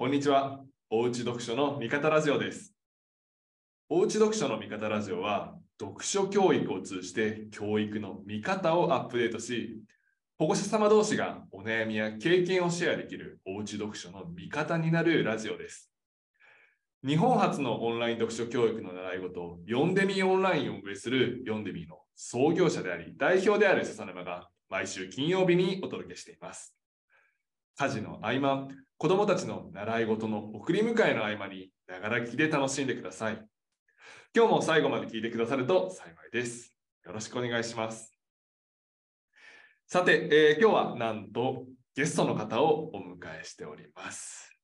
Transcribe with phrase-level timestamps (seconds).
[0.00, 0.60] こんにちは。
[0.88, 2.74] おうち読書の味方ラジオです。
[3.90, 9.82] おうち読書の味方ラジオは、読書教育を通じて教育の見方をアップデートし、
[10.38, 15.92] 保護者様同士がお悩みや経験をシェアできるおうち読書の味方になるラジオです。
[17.06, 26.74] 日本初のオンライン読書教育の習い事、読んでみオンラインを運営する読んでみの創業者であり、代表である笹沼が毎週金曜日にお届けしています。
[27.76, 28.66] 家事の合間、
[29.00, 33.42] 子供たちの習い事の送り迎えの合間に、ながら聞きで楽しんでください。
[34.36, 36.76] 今日も最後まで聞いてくださると幸いです。
[37.06, 38.14] よろしくお願いします。
[39.86, 41.64] さて、えー今日はなんと
[41.96, 44.54] ゲストの方をお迎えしております。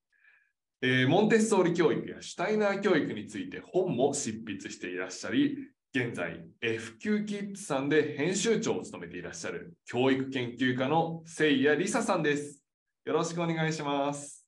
[0.82, 5.56] えーモンテッソーリ教育やシュタイナー教育について本も執筆していらっしゃり、
[5.94, 12.65] 現在 FQ キッズさんで編集長を務めていらっしゃる教育研究家のせいやりささんです。
[13.06, 14.44] よろしくお願いします。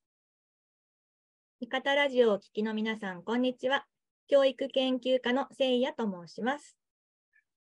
[1.61, 3.87] 味方ラジオをお聞きの皆さん、こんにちは。
[4.27, 6.77] 教育研究家のせいやと申します。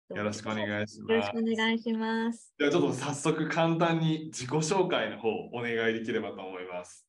[0.09, 1.13] よろしくお願いします。
[1.13, 2.55] よろしくお願いします。
[2.57, 7.05] ではちょっと早速簡単に自己紹介の方お願いできればと思います。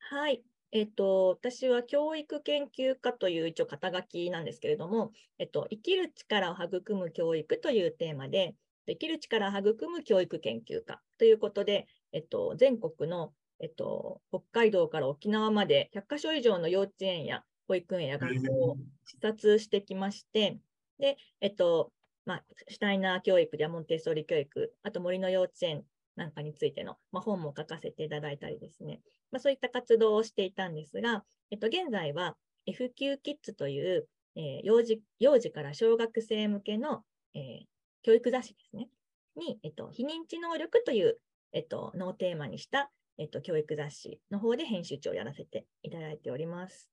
[0.00, 0.42] はい。
[0.72, 8.56] えっと、私は教育研究家という一応肩書きなんですけれども、えっと、生きる力を育む教育というテーマで、
[8.88, 20.58] 生きる力を育む教育研究家ということで、えっと、全国の、えっと、北海道から沖縄まで100カ所以上の幼稚園や保育園や学校を視察してきまして、
[20.98, 21.92] で、えっと、
[22.24, 25.84] まあ、シュタイナー教育やモンテッソーリ教育、あと森の幼稚園
[26.16, 37.02] なんかについての、まあ、本も書かせていただいたりですね、まあ、そういった活動をしていたんですが、えっと、現在は FQ キッズという、えー幼児幼児から小学生向けの、
[37.34, 37.66] えー
[38.02, 38.88] 教育雑誌ですね、
[39.34, 41.18] に、えっと、非認知能力という、
[41.52, 46.90] えっと、のテーマにした、えっと、教育雑誌の方で編集長をやらせていただいております。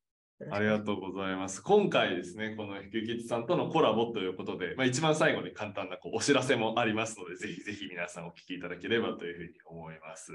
[0.52, 1.62] ありがとうございます。
[1.62, 10.32] 今回ですね、この FQ キッズさんとのコラボということで、まあ、一番最後に簡単なこうお知らせもありますので、ぜひぜひ皆さんお聞きいただければというふうに思います。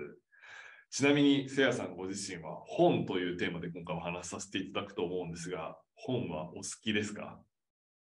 [0.91, 7.38] ちなみに、せやさんご自身は本というテーマで今回お話しさせていただくと思うんですが、本はお好きですか？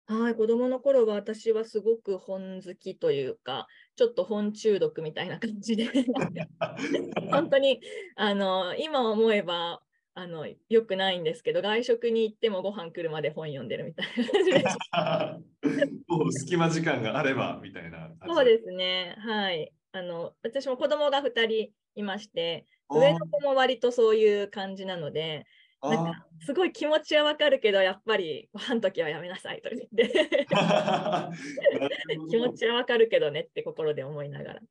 [0.08, 5.90] はい、子供の頃は私はすごく本好きというか、ちょっと本中毒みたいな感じで、
[7.32, 7.82] 本当に
[8.16, 9.82] あの今思えば
[10.14, 14.64] あの良くないんですけど、外食に行ってもご飯来るまで本読んでるみたいな感じで
[16.08, 18.12] もう隙間時間があればみたいな。
[18.28, 19.72] そうですね、はい。
[19.92, 25.55] あの私も子供が2人いまして、上の子も割とそういう感じなので、あ
[25.90, 30.48] なんかすごい気持ちはわかるけど、やっぱりご飯の時はやめなさいと言って。
[32.30, 34.60] 気持ちはわかるけどねって心で思いながら。
[34.60, 34.62] へ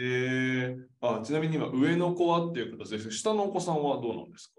[0.00, 3.10] えあちなみに今、上の子はっていう形です。
[3.10, 4.52] 下のお子さんはどうなんです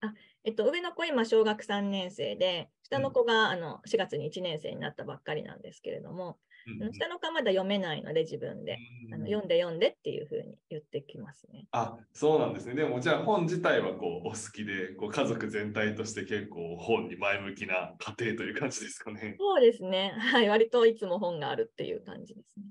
[0.00, 0.12] か？
[0.44, 6.38] えっと、上の子今小学3年生で、下の子があの4月に1年生になったばっかりなんですけれども、
[6.80, 8.78] あの下の子はまだ読めないので自分で、
[9.12, 11.66] あの読んで読んでっていうふうに言ってきますね。
[11.72, 12.74] あそうなんですね。
[12.74, 19.36] でも、じゃあ本自体はこうお好きで、こう家族全体として結構本に前向きな家庭という感じですかね。
[19.38, 20.14] そうですね。
[20.18, 20.48] はい。
[20.48, 22.66] 割といつも本があるっていう感じですね。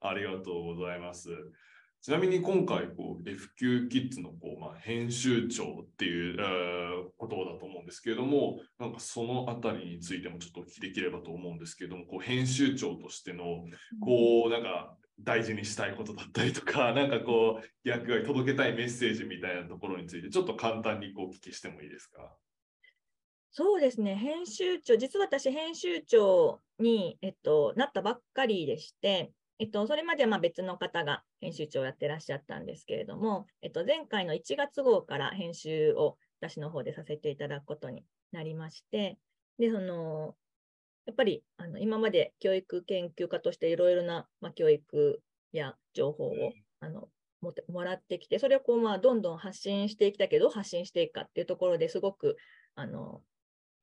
[0.00, 1.30] ありがとうございます。
[2.04, 6.84] ちなみに今回こう FQ キッズのこう、まあ、編集長っていう、えー
[7.26, 13.44] 言葉だと思うんですけれども、なんかそのあたりについてもちょっとお聞きできればと思うんですけれども、こう編集長としての
[14.00, 22.36] こうなんか大事にしたいことだったりとか、 なんかこう役割届けたいメッセージみたいなところについてちょっと簡単にこうお聞きしてもいいですか？
[23.50, 24.16] そうですね。
[24.16, 39.18] 編集長、実は私、編集長に、えっと、なったばっかりでして、えっと、それまではまあ別の方が編集長をやってらっしゃったんですけれども、えっと、前回の1月号から編集を私の方でさせていただくことになりまして、
[39.58, 40.34] で、その、
[41.06, 45.20] やっぱりあの今まで教育研究家としていろいろな、まあ、教育
[45.52, 46.32] や情報を
[46.80, 47.08] あの
[47.42, 52.36] もてもらってきて、それをこう、まあ、どんどん発信していきたけど、発信していくかっていうところですごく
[52.74, 53.22] あの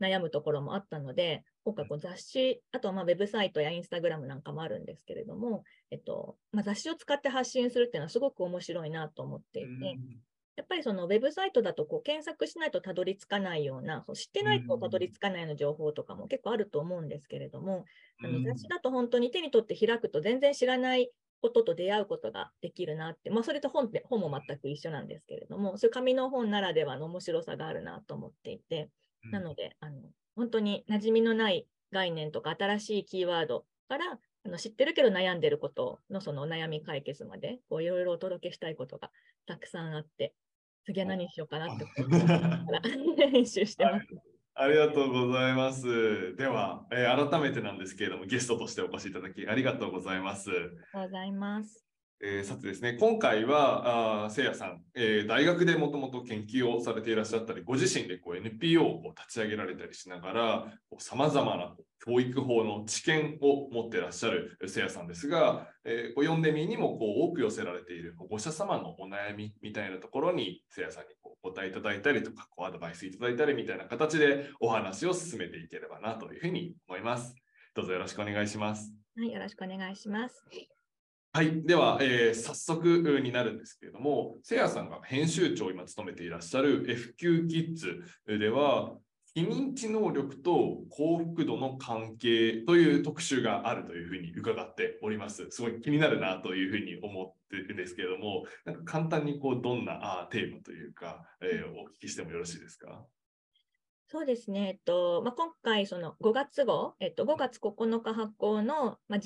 [0.02, 9.70] 悩むところもあったので、今回こう雑誌、あとはまあウェブサイトやインスタグラムなんかもあるんですけれども、えっとまあ、雑誌を使って発信するっていうのはすごく面白いなと思っていて、
[10.58, 17.86] やっぱりそのウェブサイトだとこう検索しないとたどり着かないような、そう知ってないとたどり着かないような情報とかも結構あると思うんですけれども、
[18.24, 21.10] あの雑誌だと本当に手に取って開くと全然知らない
[21.42, 28.90] ことと出会うことができるなって、まあ、それと本って本も全く一緒なんですけれども、そういう紙の本ならではの面白さがあるなと思っていて、
[29.32, 30.02] なので、あの
[30.36, 39.12] 本当に馴染みのない概念とか新しいキーワードからあの知ってるけど悩んでることのそのお悩み解決までこういろいろお届けしたいことが
[39.46, 40.34] たくさんあって、
[40.86, 44.08] 次は何しようかなって思って編集 してます。
[44.54, 46.36] ありがとうございます。
[46.36, 50.50] では、えー改めてなんですけれども、ゲストとしてお越しいただきありがとうございます。
[50.50, 51.91] ありがとうございます。
[52.24, 61.76] えーさてですね、今回は、あせいやさん、えー大学でもともと研究をされていらっしゃったり、ご自身でこう NPO を立ち上げられたりしながら、さまざまな
[62.06, 77.36] 教育法の知見を持ってらっしゃるせいやさんですが、えーこう読んでみにもこう多く寄せられている保護者様のお悩みみたいなところに、せいやさんにこうお答えいただいたりとか、こうアドバイスいただいたりみたいな形でお話を進めていければなというふうに思います。
[77.74, 78.94] どうぞよろしくお願いします。
[79.18, 80.46] はい、よろしくお願いします。
[81.34, 81.64] はい。
[81.64, 88.98] では、えー早速になるんですけれども、せいやさんが編集長を今務めていらっしゃる FQ キッズでは、
[89.34, 95.48] 非認知能力と幸福度の関係という特集があるというふうに伺っております。
[95.52, 99.94] すごい気になるなというふうに思ってるんですけれども、なんか簡単にこうどんな
[100.24, 103.06] あテーマというか、えーお聞きしてもよろしいですか？
[104.12, 109.20] そうですね、えっとまあ、今回、その5月号、えっと、5月9日発行の、まあ、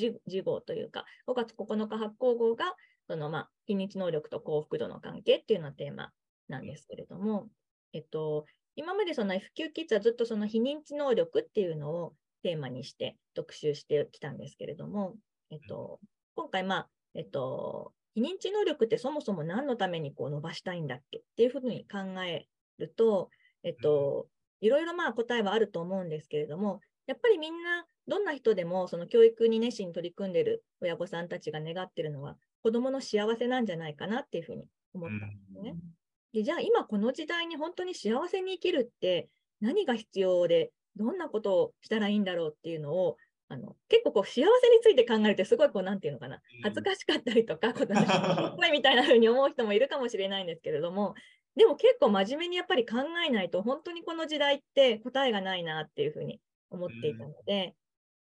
[0.44, 2.76] 号というか、5月9日発行号が、
[3.08, 6.12] そのまあ非認知能力と幸福度の関係っていうのがテーマ
[6.50, 7.48] なんですけれども、
[7.94, 8.46] えっと、
[8.76, 15.16] 今までその FQ キッズはずっとその非認知能力っていうのをテーマにして特集してきたんですけれども、
[15.50, 16.00] えっと、
[16.36, 22.46] 今回、まあえっと、非認知能力ってそもそも何のためにこう伸ばしたいんだっけっていうふうに考え
[22.78, 23.32] ると、
[23.64, 24.28] えっと、
[24.62, 35.76] いろいろまあ答えはあると思うんですけれども、やっぱりみんな、どんな人でもその教育に熱心に取り組んでいる親御さんたちが願っているのは、子どもの幸せなんじゃないかなっていうふうに思ったんですね。
[36.34, 39.30] でじゃあ今この時代に本当に幸せに生きるって
[39.62, 43.18] 何が必要で、どんなことをしたらいいんだろうっていうのを、
[43.48, 44.48] あの結構こう幸せに
[44.82, 51.14] ついて考えるってすごいこうなんていうのかな、恥ずかしかったりとか、こうなんかっぽいみたいな風に思う人もいるかもしれないんですけれども、
[51.56, 57.76] でも結構真面目にやっぱり考えないと、本当にこの時代って答えがないなっていうふうに思っていたので、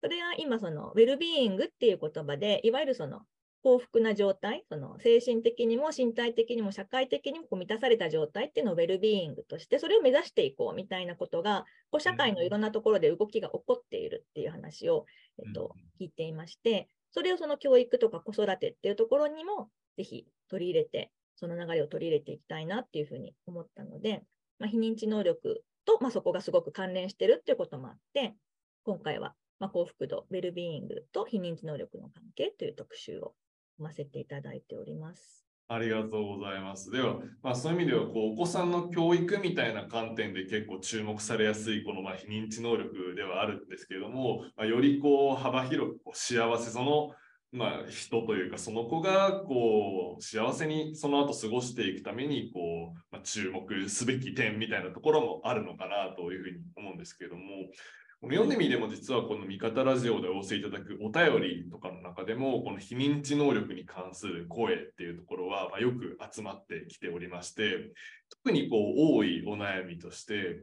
[0.03, 3.21] それは今、そのウェルビーイングっていう言葉で、いわゆるその
[3.63, 15.05] 幸福な状態、その精神的にも身体的にも社会的にもこう満たされた状態っていうのをウェルビーイングとして、それを目指していこうみたいなことが、こう社会のいろんなところで動きが起こっているっていう話を、
[15.37, 24.23] えっと、聞いていまして、それをその教育とか子育てっていうところにもぜひ取り入れて、その流れを取り入れていきたいなっていうふうに思ったので、
[24.59, 28.35] まあ、非認知能力と、まあ、そこがすごく関連してるっていうこともあって、
[28.83, 33.33] 今回は、まあ、幸福度、ウェルビーイングと非認知能力の関係という特集を読
[33.79, 35.45] ませていただいております。
[35.67, 36.91] ありがとうございます。
[36.91, 47.11] では、まあ、そういう意味ではこう、お子さんの教育みたいな観点で結構注目されやすい、このまあ非認知能力ではあるんですけれども、まあ、よりこう幅広くこう幸せ、その、
[47.53, 57.41] まあ、人というか、その子がこう幸せにその後過ごしていくためにこう、まあ、注目すべき点みたいなところもあるのかなというふうに思うんですけれども、
[58.21, 67.91] この読んでみでも実はこの味方ラジオでお寄せいただくお便りとかの中でも、この非認知能力に関する声っていうところは、まあ、よく集まってきておりまして、
[68.29, 70.59] 特にこう多いお悩みとして、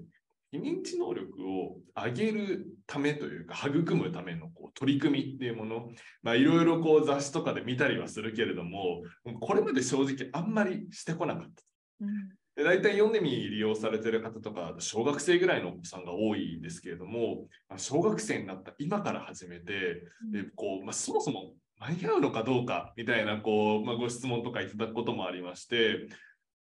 [0.53, 5.89] 認知能力を上げるためというか、育むためのこう取り組みっていうもの、
[6.23, 9.03] まあ、いろいろこう雑誌とかで見たりはするけれども、
[9.41, 11.63] これまで正直あんまりしてこなかった。
[12.03, 12.11] うん
[12.59, 20.03] で大体読んでみ利用されてる方とか、小学生ぐらいのお子さんが多いですけれども、まあ小学生になった今から始めて、
[20.33, 26.09] でこうまあ、そもそも間に合うのかどうかみたいなこう、まあ、ご質問とかいただくこともありまして、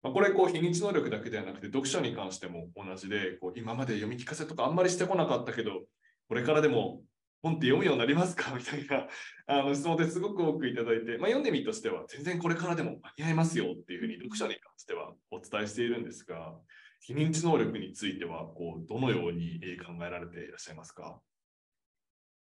[0.02, 5.83] まあ、これこう非認知能力だけではなくて読書に関しても同じでこう今まで読み聞かせとかあんまりしてこなかったけど
[6.28, 7.02] これからでも
[7.43, 8.52] 本って読むようになりますか？
[8.57, 9.09] みたいな
[9.47, 16.57] あの質問ですごく多くいただいて、まあ、読んでみとしては全然これからでも間に合いますよっていうふうに読書に関してはお伝えしているんですが
[17.00, 21.21] 非認知能力についてはこうどのようにえー考えられていらっしゃいますか？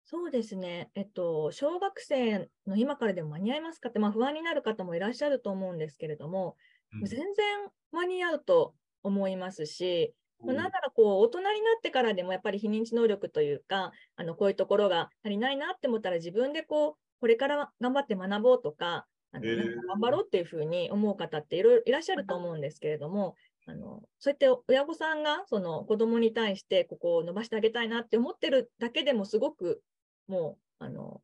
[0.09, 10.15] そうですね、えっと、小学生の今からでも間に合いますかって、まあ、不安になる方もいらっしゃると思うんですけれども、うん全然間に合うと思いますし、
[10.45, 19.45] まあなんならこう大人になってからでもやっぱり非認知能力というか、あのこういうところが足りないなって思ったら自分でこうこれから頑張って学ぼうとか、あの
[19.89, 23.35] 頑張ろうっていうふうに思う方っていろいろいらっしゃると思うんですけれども、
[23.67, 29.83] あのそうやって親御さんがその子供に対してここを伸ばしてあげたいなって思ってるだけでもすごく
[30.29, 31.21] もうあの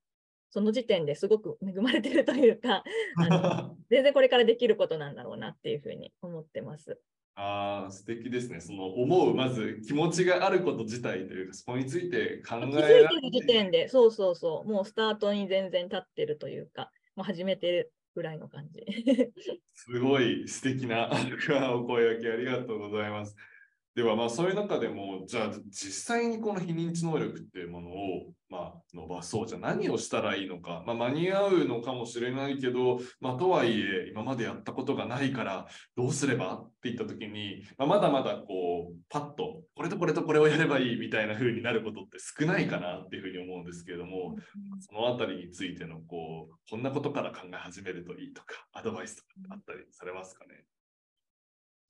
[0.53, 2.85] その時点ですごく恵まれてるというか、
[3.17, 7.01] あの全然これからできることなんだろうなっていうふうに思ってます。
[7.35, 8.61] ああ、素敵ですね。
[8.61, 18.85] その思う、まず気持ちがあること自体というか、そこについて考え気づいてる時点で、そうそうそう、もうスタートに全然立ってるというか、もう始めてるぐらいの感じ。
[19.73, 21.09] すごい素敵な
[21.75, 23.35] お声掛けありがとうございます。
[23.95, 27.93] ではまあそういう中でもじゃあ実際にこの非認知能力っていうものを
[28.49, 44.37] まあ伸ばそうじゃ何をしたらいいのか、まあ、間に合うのかもしれないけど、まあ、とはいえ今までやったことがないからどうすればって言った時に、まあ、まだまだこうパッとこれとこれとこれをやればいいみたいな風になることって少ないかなっていうふうに思うんですけれども
[44.81, 50.65] そのあたりについてのこうこんなことから考え始めるといいとかアドバイスとかあったりされますかね？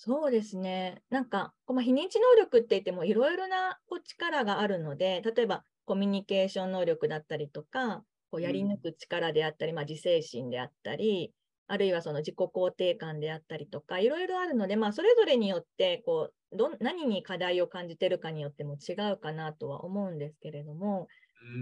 [0.04, 1.04] そうですね。
[1.10, 11.32] なんか、この非認知能力って言ってもいろいろなこう力があるので、例えばコミュニケーション能力だったりとか、こうやり抜く力であったり、まあ、自制心であったり、
[11.68, 21.06] あるいはその自己肯定感であったりとか、いろいろあるので、まあ、それぞれによってこうど何に課題を感じてるかによっても違うかなとは思うんですけれども、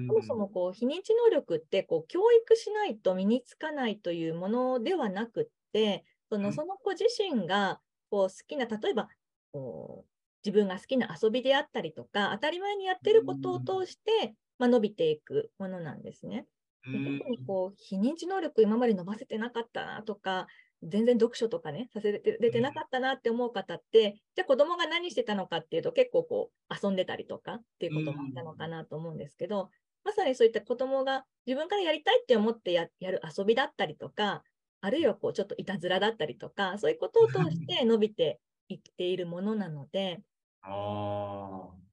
[0.09, 9.09] そもそもこう非認知能力ってこう教育しないと身につかないというものではなくって、そのその子自身がこう好きな、例えば
[9.53, 10.11] こう
[10.45, 16.47] 自分が好きな遊びであったりとか、当たり前にやってることを通して、まあ、伸びていくものなんですね。
[16.93, 20.47] で特にこう非認知能力今まで伸ばせてなかったなとか、
[20.83, 29.69] 全然読書とかね、させて出てなかったなって思う方って、じゃあ子供が何してたのかっていうと結構こう遊んでたりとかっていうこともあったのかなと思うんですけど、
[30.05, 34.43] まさにそういった子供が自分からやりたいって思ってやる遊びだったりとか、
[34.83, 40.23] あるいはこうちょっといたずらだったりとか、そういうことを通して伸びていっているものなので、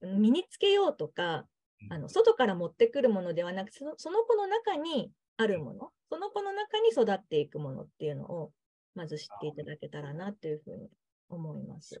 [0.02, 1.48] 身につけようとか、
[1.88, 8.52] あの外から持ってくるものではなくその、その子の中にあるもの、その子の中に育っていくものっていうのを、
[8.94, 10.90] まず知っていただけたらなというふうに
[11.28, 12.00] 思います。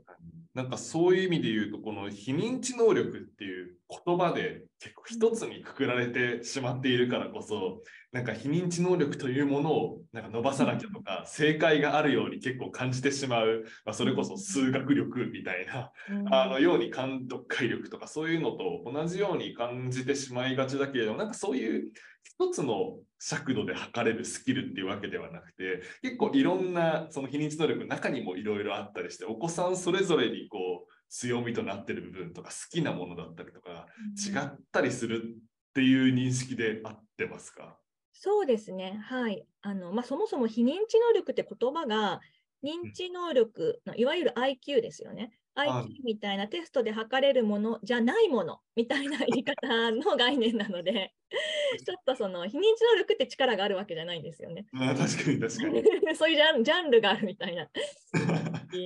[0.54, 15.92] なんかそういう意味で言うと、この非認知能力っていう言葉で結構一つにくくられてしまっているからこそ、なんか非認知能力というものをなんか伸ばさなきゃとか、正解があるように結構感じてしまう、まあ、それこそ数学力みたいな、
[16.30, 21.90] あのように感読解力とかそういうのと同じように感じてしまいがちだけれども、なんかそういう
[22.34, 37.78] 一つの尺度で測れるスキルっていうわけではなくて結構いろんなその非認知能力の中にもいろいろあったりしてお子さんそれぞれにこう強みとなってる部分とか好きなものだったりとか違ったりするっていう認識で合ってますか、
[38.12, 39.00] そうですね。
[39.04, 39.46] はい。
[39.62, 42.20] あの、まあ、そもそも非認知能力って言葉が
[42.64, 45.37] 認知能力の、いわゆる IQ ですよね。
[45.58, 51.14] IQ みたいなテストで測れるものじゃないものみたいな言い方の概念なので、
[51.84, 54.66] ちょっとその非認知能力って力があるわけじゃないんですよね。
[54.74, 55.82] あ確かに確かに。
[56.16, 57.68] そういうジャンジャンルがあるみたいな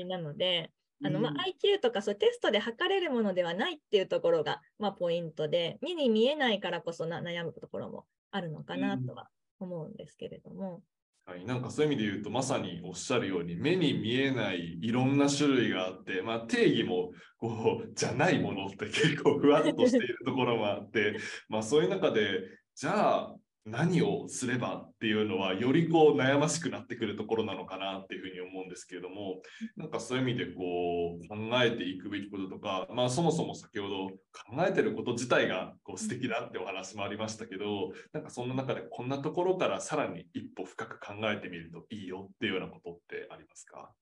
[0.08, 0.70] なので、
[1.04, 10.82] あのまあ、IQ とかそうテストで測れるものではないっていうところが、まあ、ポイントで、目に見えないからこそな悩むところもあるのかなとは思うんですけれども。
[11.24, 21.16] はい、なんかそういう意味で言うとまさにおっしゃるように目に見えないいろんな種類があって、まあ、定義もこうじゃないものって結構ふわっとしているところもあって
[21.48, 22.40] まあそういう中で
[22.74, 29.40] じゃあ何をすればっていうのはよりこう悩ましくなってくるところなのかなっていうふうに思うんですけれども
[29.76, 43.92] なんかそういう意味でこう考えていくべきこととかまあそもそも先ほど考えてること自体がこう素敵だってお話もありましたけどなんかそんな中でこんなところからさらに一歩深く考えてみるといいよっていうようなことってありますか？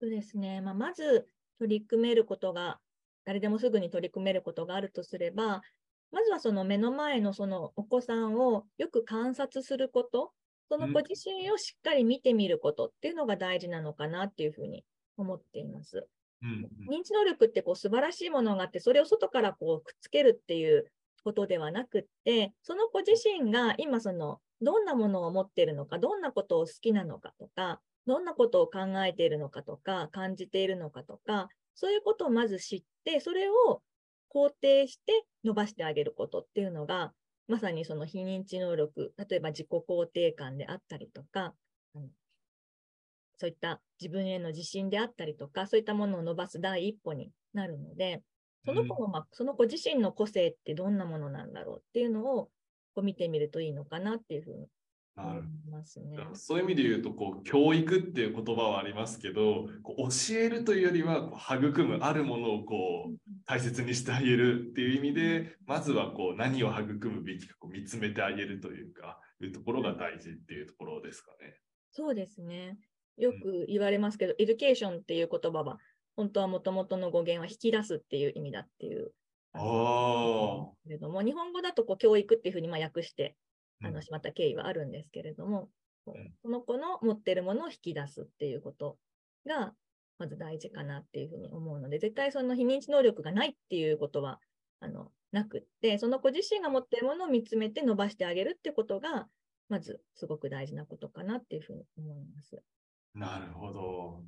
[0.00, 1.26] そうですね、まあ、まず
[1.58, 2.78] 取り組めることが
[3.24, 5.62] 誰でもすぐに取り組めることがあるとすれば
[6.14, 10.32] まずはその目の前のそのお子さんをよく観察すること、
[10.68, 14.84] その子自身をしっかり見てみることっていうのが大事なのかなっていうふうに
[15.16, 16.06] 思っています。
[16.42, 20.86] うんうん、認知能力ってこう素晴らしいものがあって、それを外からこうくっつけるっていう
[21.24, 33.82] ことではなくって、その子自身が今そのどんなものを持っているのか、どんなことを好きなのかとか、どんなことを考えているのかとか、感じているのかとか、そういうことをまず知って、それを
[34.34, 37.12] 肯定して伸ばしてあげることっていうのが、
[37.46, 41.54] まさにその非認知能力、例えば自己肯定感であったりとか、
[41.94, 42.10] うん、
[43.36, 48.22] そういった自分への自信であったりとか、そういったものを伸ばす第一歩になるので、
[48.66, 52.44] その子の、まあ、その子自身の個性ってどんなものなんだろうっていうのを
[52.94, 54.68] こう見てみるといいのかなっていうふうに
[55.16, 56.18] ますね。
[56.32, 71.60] そういう意味で言うとこう教育っていう言葉はありますけどこう教えるというよりはこう育むあるものをこう大切にしてあげるっていう意味でまずはこう何を育むべきかこう見つめてあげるというかいうところが大事っていうところですかね。
[71.92, 72.78] そうですね。
[73.16, 75.78] よく言われますけど、うん、 education っていう言葉は
[76.16, 79.12] 本当はもともとの語源は引き出すっていう意味だっていう。
[79.52, 80.72] ああ。
[80.84, 83.36] けれども日本語だとこう教育っていうふうにまあ訳して
[83.84, 85.70] あのしまった経緯はあるんですけれども、
[86.42, 88.98] その子の持ってるものを引き出すっていうこと
[89.46, 89.74] が、
[90.18, 94.40] まず大事かなっていうふうに思うので、絶対その非認知能力がないっていうことは、
[94.80, 99.28] あの、なくって、その子自身が持ってるものを見つめて伸ばしてあげるってことが、
[99.68, 102.62] まずすごく大事なことかなっていうふうに思います。
[103.14, 104.22] なるほど。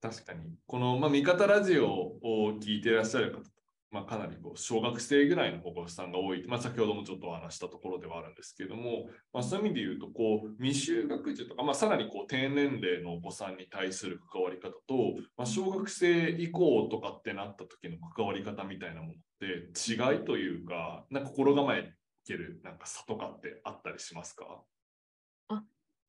[0.00, 0.54] 確かに。
[0.66, 3.42] この、まあ、味方ラジオを聞いていらっしゃる方
[3.90, 19.46] まあ、かなりこう小学生ぐらいの保護者さんが多い、まあ、先ほどもちょっとお話したところではあるんですけども、まあ、そういう意味で言うとこう未就学児とか、まあ、さらにこう低年齢のお子さんに対する関わり方と、まあ、小学生以降とかってなった時の関わり方みたいなものって
[19.90, 21.92] 違いというか、なんか心構え
[22.26, 24.44] てるなんか差とかってあったりしますか？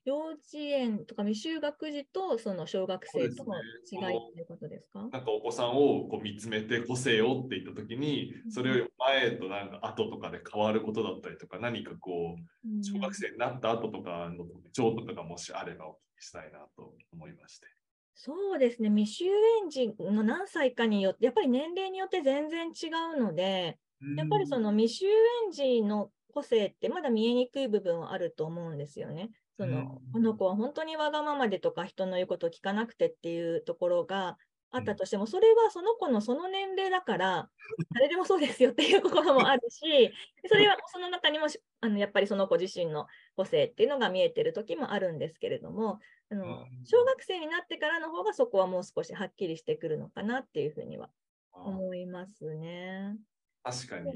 [0.03, 3.55] 幼稚園とか未就学児とその小学生との
[3.91, 17.67] 違いということですか、ね、なんかお子さんをこう見つめて個性をって言ったときに、それより前となんか後とかで変わることだったりとか、何かこう、小学生になった後とかの特徴とかがもしあればお聞きしたいなと思いまして。
[18.15, 19.27] そうですね、未就
[19.63, 23.77] 園児の何歳かによって、やっぱり年齢によって全然違うので、
[24.17, 29.29] やっぱりその未就園児の個性ってまだ見えにくい部分はあると思うんですよね。
[29.57, 34.37] その、この子は本当にわがままでとか人の言うことを聞かなくてっていうところが
[34.71, 37.49] あったとしても、それはその子のその年齢だから、
[37.93, 40.11] 誰でもそうですよっていうところもあるし、
[40.47, 41.47] それはその中にも
[41.81, 51.11] あのやっぱりその子自身の個性っていうのが見えてる時もあるんですけれども、あの小学生になってからの方がそこはもう少しはっきりしてくるのかなっていうふうには
[51.51, 53.17] 思いますね。
[53.63, 54.11] 確かに、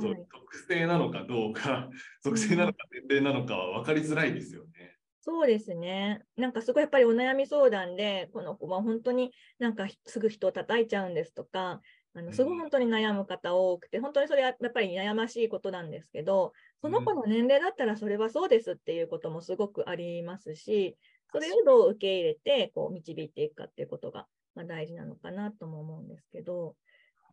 [0.00, 1.88] と特性なのかどうか、
[2.22, 4.98] 属性なのか年齢なのかは分かりづらいですよね。
[5.20, 6.24] そうですね。
[6.36, 11.80] なんかすごいやっぱりお悩み相談で、この子は本当になんかすぐ人を叩いちゃうんですとか、
[12.14, 20.96] あのすごい本当に悩む方多くて、本当にそれはやっぱり悩ましいことなんですけど、その子の年齢だったらそれはそうですっていうこともすごくありますし、
[21.30, 26.74] それをどう受け入れてこう導いていくかっていうことが、まあ、大事なのかなとも思うんですけど、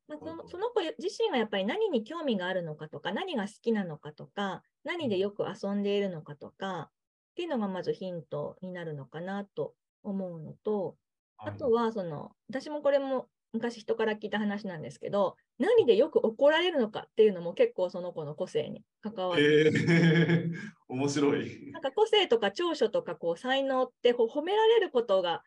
[0.09, 10.97] まあ、そのその子自身がやっぱり何に興味があるのかとか、何が好きなのかとか、何でよく遊んでいるのかとか、っていうのがまずヒントになるのかなと思うのと、
[11.37, 19.65] あとはその、私もこれも昔人から聞いた話なんですけど、何でよく怒られるのかっていうのも結構その子の個性に関わる。
[19.65, 20.53] えー、
[20.89, 21.71] 面白い。
[21.71, 25.43] なんか個性とか長所とかこう才能って褒められることが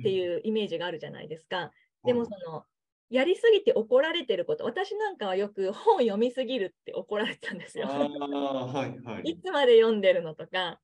[0.00, 1.70] っていうイメージがあるじゃないですか。
[2.04, 2.64] うん、でもその
[3.10, 7.88] やりすぎて怒られてること、私なんかはよく本読みすぎるって怒られたんですよ。
[7.88, 10.80] はいはい、いつまで読んでるのとか、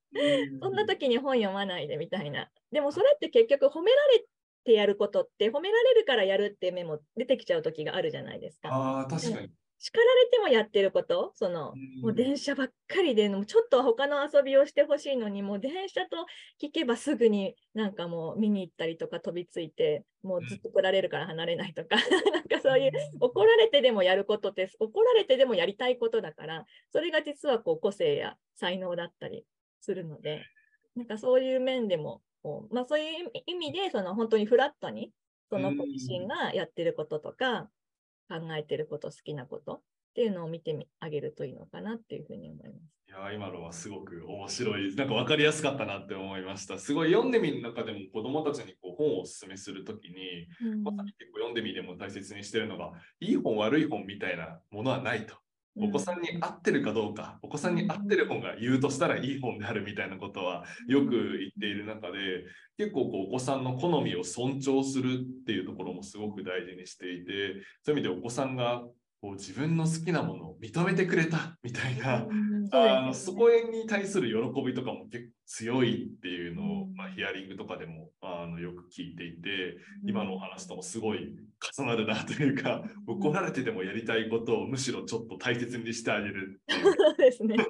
[0.61, 2.49] そんな時に本読まないでみたいな。
[2.71, 4.25] でもそれって結局褒められ
[4.65, 8.69] てやることって褒められるからやるって目も出てきちゃう時があるじゃないですか。
[8.73, 9.49] あ確かに。
[9.79, 16.25] 叱られてもやってること、その、もう電車ばっかりで、ちょっと他の遊びをしてほしいのに、もう電車と
[16.61, 21.95] 聞けばすぐになんかもう見に行ったりとか飛びついて、もうずっと来られるから離れないとか、
[22.33, 29.45] なんかそういう怒られてでもやることって、怒られてでもやりたいことだから、それが実はこう個性や才能だったり
[29.79, 30.43] するので、
[30.95, 35.11] なんかそういう面でも、こうまあ、そういう意味で、その本当にフラットに、
[35.49, 37.69] その子自身がやってることとか、
[38.27, 39.81] 考えてること、好きなことっ
[40.15, 42.97] ていうのを見てあげるといいのかなっていうふうに思います。
[43.07, 46.77] いや今のはすごく面白い、なんか分かりやすかったなって思いました。
[46.77, 55.35] すごい読んでみる中でも子どもたちにこう本をお勧めするときに、うん、まさに結構読んでみても大切にしてるのが、いい本、悪い本みたいなものはないと。
[55.79, 61.23] お子さんに合ってるかどうか、お子さんに合ってる本が言うとしたらいい本であるみたいなことはよく言っ
[61.59, 62.17] ている中で、
[62.77, 68.81] 結構こうお子さんの好みを尊重するっていうところもすごく大事にしていて、そういう意味でお子さんが
[69.21, 72.25] こう自分の好きなものを認めてくれたみたいな、
[72.71, 81.35] あのそこに対する喜びとかも結構強いっていうのを、まあ、ヒアリングとかでもあのよく聞いていて、今のお話ともすごい
[81.77, 87.55] 重なるなというか、怒られてでもやりたいことをむしろちょっと大切にしてあげるそうですね。
[87.55, 87.63] も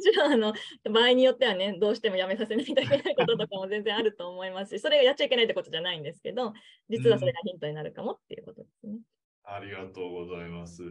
[0.00, 0.52] ちろんあの
[0.92, 6.54] 場合によってはね、どうしてもやめさせないといけないこととかも全然あると思いますし、それがやっちゃいけないってことじゃないんですけど、
[6.88, 8.98] 実はそれがヒントになるかもっていうことですね。
[9.44, 10.82] ありがとうございます。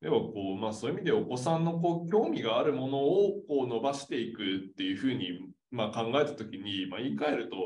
[0.00, 5.30] ではこう、まあ、そういう意味でお子さんのこう興味があるものをこう伸ばしていくっていうふうに、
[5.70, 7.56] まあ、考えたときに、まあ、言い換えると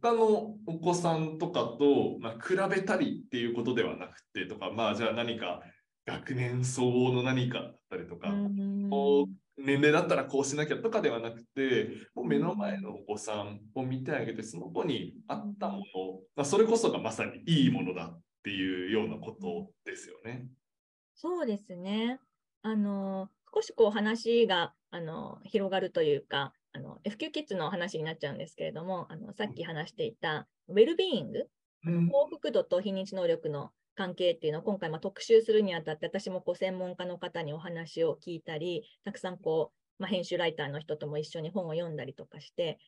[0.00, 5.60] 他のお子さんとかと、まあ、比べたりっていうことではなくてとか、まあ、じゃあ何か
[6.06, 8.28] 学年相応の何かだったりとか、
[9.58, 15.82] 年齢だったらこうしなきゃとかではなくて、もう目の前のお子さんを見てあげて、その子に合ったもの、
[16.34, 20.48] まあ、それこそがまさにいいものだっていうようなことですよね。
[21.22, 22.18] そうですね。
[22.62, 31.48] あの少しこう話があの広がるというかあの FQ キッズの話になっちゃうんですけれども、あのさっき話していたウェルビーイング、
[31.86, 32.08] うん。
[32.08, 42.78] 幸福度と非認知能力の関係っていうのを今回まあ特集するにあたって、私もこう専門家の方にお話を聞いたり、たくさんこう、まあ、編集ライターの人とも一緒に本を読んだりとかして、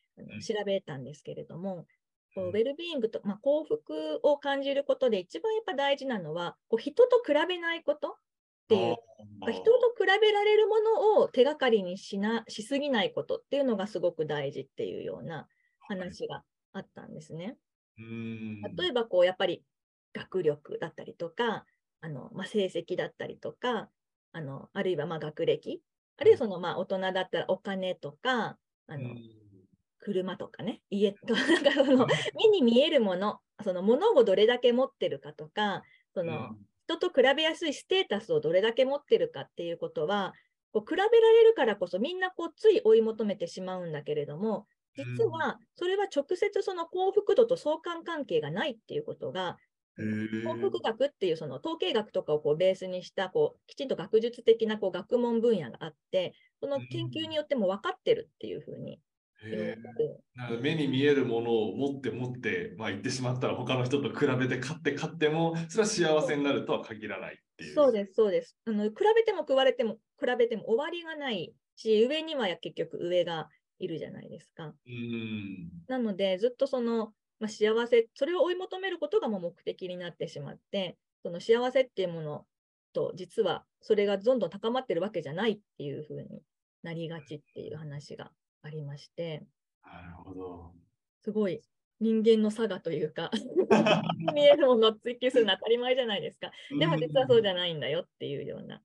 [0.44, 1.87] 調べたんですけれども、
[2.35, 8.14] こうウェルビーイングと、まあ、幸福を感じることで一番やっぱ大事なのは、こう人と比べないことっ
[8.68, 8.97] ていう
[9.53, 15.47] 人と比べられるものを手がかりにしなしすぎないことっていうのがすごく大事っていうような
[15.81, 16.42] 話が
[16.73, 17.57] あったんですね。
[17.99, 18.62] うん。
[18.77, 19.62] 例えばこうやっぱり
[20.12, 21.66] 学力だったりとか、
[22.01, 23.90] あのまあ、成績だったりとか、
[24.33, 25.83] あのあるいはまあ学歴、
[26.16, 29.44] あるいはそのまあ大人だったらお金とか、あのうん
[30.05, 35.83] 車とかね、家とか、 なんかその目に見えるもの、そのものをどれだけ持ってるかとか、
[36.14, 40.35] その、人と比べやすいステータスをどれだけ持ってるかっていうことは、
[40.73, 49.57] こう比べられるからこそみんなこうつい追い求めてしまうんだけれども、実はそれは直接その幸福度と相関関係がないっていうことが、
[49.97, 59.01] 幸福学っていうその統計学とかをこうベースにしたこうきちんと学術的なこう学問分野があって、その研究によっても分かってるっていうふうに
[60.61, 67.75] 目に見えるものを持って持って、まあ、言ってしまったら他の人と比べて買って買ってもそれは幸せになるとは限らないっていう。
[67.75, 68.57] そうです、そうです。
[68.66, 74.73] あの比べても食われても、比べても終わりがないし、上には結局上がいるじゃないですか。
[74.87, 82.47] うんなので、ずっとその、まあ、幸せ、それを追い求めることがもう目的になってしまって、その幸せっていうもの
[82.92, 86.42] と、実はそれがどんどん高まってるわけじゃないっていうふうに
[86.83, 88.31] なりがちっていう話が
[88.64, 89.46] ありまして、
[89.85, 90.74] なるほど。
[91.22, 91.62] すごい
[92.00, 93.31] 人間の差がというか、
[94.35, 96.50] 見えるものを追求するのは当たり前じゃないですか。
[96.79, 98.83] でも実はそうじゃないんだよっていうような。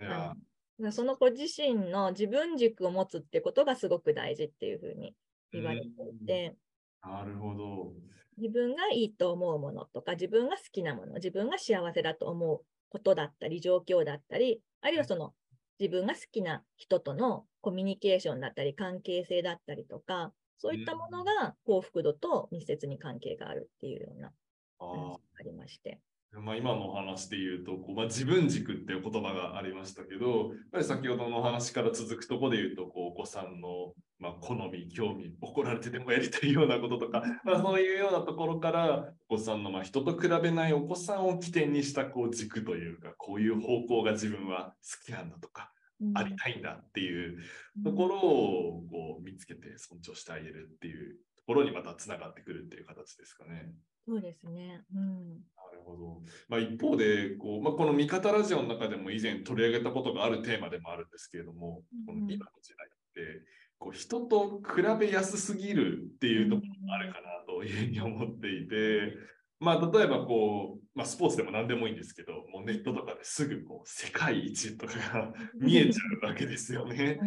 [0.00, 5.14] いやあのその子自身の自分軸を持つってことがすごく大事っていうふうに
[5.52, 6.56] 言われていて、
[7.02, 7.92] なるほど。
[8.36, 15.34] 自分がいいと思うものとか、自分が好きなもの、自分が幸せだと思うことだったり、状況だったり、あるいはその
[15.78, 24.32] 自分が好きな人とのコミュニケーションだったり、関係性だったりとか、そういったものが幸福度と密接に関係があるっていうような
[24.78, 26.00] あ話がーありまして。
[26.32, 45.72] まあ、今のお話で言うとこう、まあ、自分軸っていう言葉がありましたけど、やっぱり先ほどのお話から続くところで言うと、こうお子さんの、まあ、好み、興味、怒られてでもやりたいようなこととか、まあ、そういうようなところから、お子さんの、まあ、人と比べないお子さんを起点にしたこう軸というか、こういう方向が自分は好きなんだとか、
[46.14, 47.38] ありたいんだっていう
[47.82, 53.72] ところをこう見つけて尊重してあげるっていうところにまたつながってくるっていう形ですかね。
[54.06, 54.84] そうですね。
[54.94, 55.40] うん。
[55.88, 56.22] ほど。
[56.48, 63.42] まあ、一方でこう、まあ、この味方ラジオの中でも以前取り上げたことがあるテーマでもあるんですけれども、この今の時代って
[63.78, 69.14] こう人と比べやすすぎるっていうところもあるかなというふうに思っていて、
[69.60, 77.18] まあ、例えばこう、まあ、スポーツでも何でもいいんですけど、もうネットとかですぐこう世界一とかが見えちゃうわけですよね。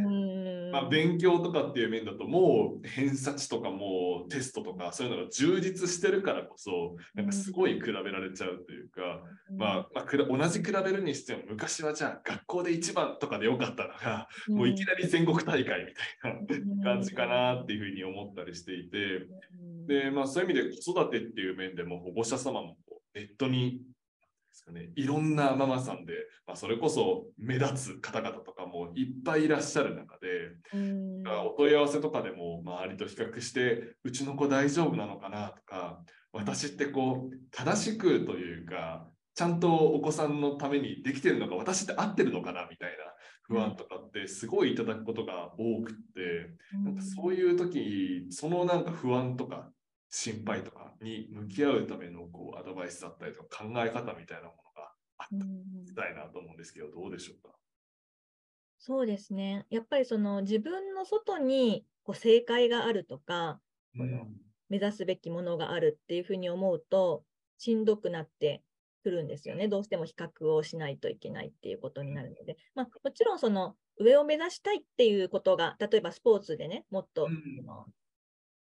[0.71, 0.81] うん。
[0.81, 9.21] まあ、勉強とかっていう面だともう偏差値とかもうテストとかそういうのが充実してるからこそなんかすごい比べられちゃうというか、
[9.57, 15.86] まあ、まあ同じ比べるにしても昔はじゃあ学校で一番とかでよかったのがもういきなり全国大会みたい
[16.84, 19.27] な感じかなっていうふうに思ったりしていて
[19.88, 22.77] で、まあ、そういう意味で子育てっていう面でも保護者様も
[23.13, 23.81] ネットに
[24.51, 26.13] ですかね、いろんなママさんで、
[26.45, 30.27] まあ、それこそ目立つ方々とかもいっぱいいらっしゃる中で、
[30.73, 31.23] うん。
[31.47, 36.01] お問い合わせとかでも周りと比較してうちの子大丈夫なのかなとか
[36.33, 42.95] 私ってこう正しくというかちゃんとお子さんのためにできてるのか私って合ってるのかなみたいな
[43.43, 46.51] 不安とかってすごいいただくことが多くって
[46.83, 49.69] なんかそういう時そのなんか不安とか
[50.12, 55.28] 心配とかに向き合うためのこうアドバイスだったりとか考え方みたいなものがあっ
[55.95, 57.58] たいなと思うんですけどどうでしょうか？
[58.78, 59.65] そうですね。
[59.69, 63.62] やっぱりその自分の外にこう正解があるとか、
[63.95, 64.28] この
[64.69, 67.24] 目指すべきものがあるっていうふうに思うと、
[67.58, 68.63] しんどくなって
[69.04, 69.67] くるんですよね。
[69.67, 77.65] どうしても比較をしないといけないっていうことになるので、まあ、もちろんその上を目指したいっていうことが、例えばスポーツでね、もっと、うん。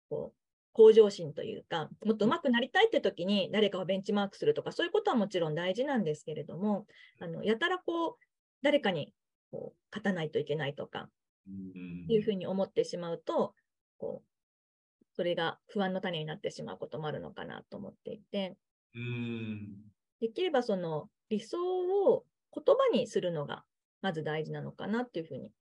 [0.09, 0.37] こう
[0.73, 6.85] 向上心というか、もっと上手くなりたいって時に誰かをベンチマークするとか、そういうことはもちろん大事なんですけれども、
[7.19, 8.15] あのやたらこう、
[8.61, 9.13] 誰かに
[9.51, 11.09] こう勝たないといけないとか、
[11.47, 12.05] うん。
[12.07, 13.53] いうふうに思ってしまうと、
[13.97, 18.55] こう、それが不安の種になってしまうこともあるのかなと思っていて、
[18.95, 19.93] うん。
[20.19, 23.63] できればその理想を言葉にするのが
[24.01, 25.51] まず大事なのかなっていうふうに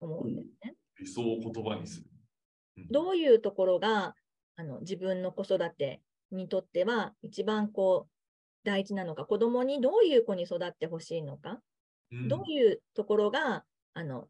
[0.00, 0.74] 思うんですね。
[0.98, 2.06] 理想を言葉にする。
[2.90, 4.14] どういうところが
[4.56, 8.10] あの自分の子育てにとっては一番こう
[8.64, 11.60] 大事なのか、子供にどういう子に育ってほしいのか、
[12.10, 12.28] うん。
[12.28, 14.28] どういうところがあの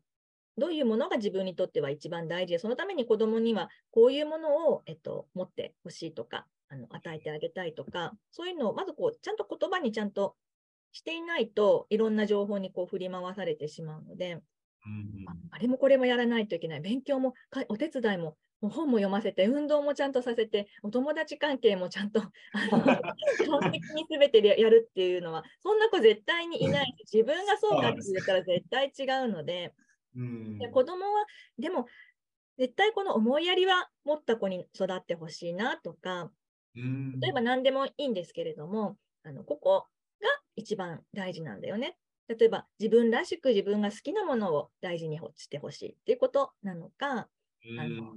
[0.59, 10.37] どういうものが自分にとっては一番大事で、そのために子供にはこういうものを、えっと、持ってほしいとか、あの与えてあげたいとか、そういうのをまずこうちゃんと言葉にちゃんと
[10.93, 14.43] していないといろんな情報にこう振り回されてしまうので、うん
[15.27, 22.23] ああれもこれもやらないといけない、勉強もかお手伝いも、もう本も読ませて、運動もちゃんとさせて、お友達関係もちゃんと
[23.37, 29.75] 基本的に全てでやるっていうのは、そんな子絶対にいないし、自分がそうかって言ったら絶対違うので、
[30.15, 30.59] うん。
[30.59, 31.27] で子供は、
[31.59, 31.87] でも、
[32.59, 36.31] 絶対この思いやりは持った子に育ってほしいなとか、
[36.77, 37.21] うん。
[37.21, 39.87] 例えば何でもいいんですけれども、あのここ
[40.21, 41.97] が一番大事なんだよね。
[42.29, 47.29] 例えば自分らしく自分が好きなものを大事にしてほしいっていうことなのか、
[47.79, 48.15] あの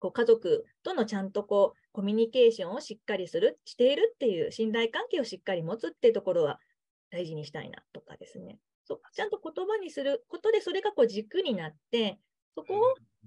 [0.00, 6.60] こう家族とのちゃんとこうコミュニケーションをしっかりする、しているっていう信頼関係をしっかり持つっていうところは
[7.10, 8.58] 大事にしたいなとかですね。
[8.84, 12.18] そうちゃんと言葉にすることでそれがこう軸になって、
[12.54, 12.74] そこ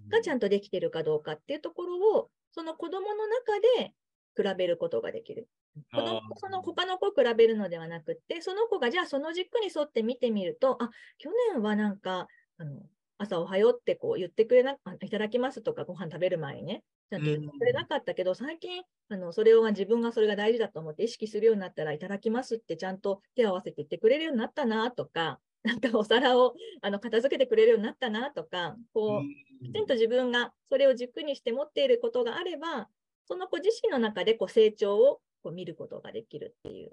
[0.10, 3.94] がちゃんとできてるかどうかっていうところを、その子供の中で
[4.36, 5.48] 比べることができる。
[5.94, 6.22] 子供あー。
[6.38, 12.82] その他の子を比べるのではなくって、その子がじゃあその軸に沿って見てみると、あ去年はなんかあの
[13.18, 32.90] 朝おはようってこう言ってくれなあいただきますとかご飯食べる前にね、ちゃんと言ってくれなかったけど、最近あのそれを自分がそれが大事だと思って意識するようになったらいただきますってちゃんと手を合わせて言ってくれるようになったなとか、 なんかお皿をあの片付けてくれるようになったなとか、こうきちんと自分がそれを軸にして持っていることがあれば、
[33.28, 36.92] その子自身の中でこう成長をこう見ることができるっていう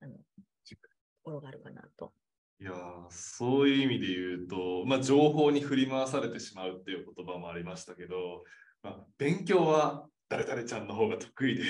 [0.00, 0.20] あのと
[1.22, 2.12] ころがあるかなと。
[2.60, 2.74] いやー
[3.10, 8.44] そういう意味で言うと、まあ、情報に振り回されてしまうっていう言葉もありましたけど、
[8.82, 11.64] まあ、勉強は誰々ちゃんの方が得意で、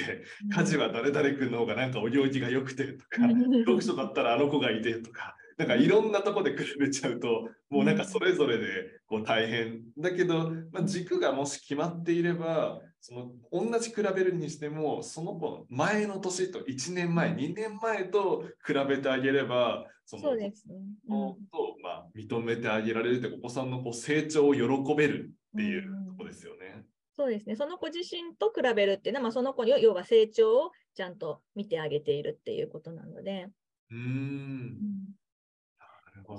[0.54, 3.22] 家事は誰々君の方がなんかお行儀が良くてとか、
[3.66, 8.66] 読書だったらあの子がいてとか、なんかいろんなとこで比べちゃうと、もうなんかそれぞれで
[9.06, 9.80] こう大変。
[9.96, 20.74] だけど、まあ、軸がもし決まっていれば、その同じ比べるにしても、その子の前の年と1年前、2年前と比べてあげれば、そのそうですね。
[21.08, 21.36] と、
[21.82, 24.60] まあ、認めてあげられるってお子さんのこう成長を喜
[24.94, 26.84] べるっていうとこですよね。
[27.16, 27.56] そうですね。
[27.56, 33.48] その子自身と比べるっていうのは、まあ、その子に要は成長をちゃんと見てあげているっていうことなので、
[33.90, 34.78] うーん。